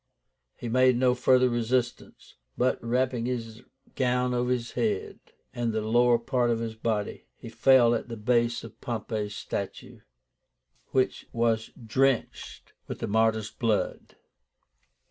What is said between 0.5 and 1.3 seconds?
He made no